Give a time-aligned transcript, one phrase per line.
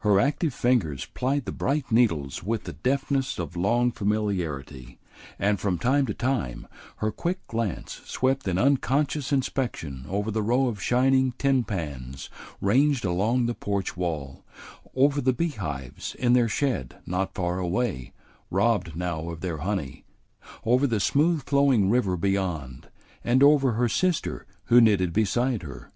[0.00, 4.98] Her active fingers plied the bright needles with the deftness of long familiarity,
[5.38, 10.66] and from time to time her quick glance swept in unconscious inspection over the row
[10.68, 12.28] of shining tin pans
[12.60, 14.44] ranged along the porch wall,
[14.94, 18.12] over the beehives in their shed not far away,
[18.50, 20.04] robbed now of their honey,
[20.64, 22.90] over the smooth flowing river beyond,
[23.22, 25.90] and over her sister who knitted beside her.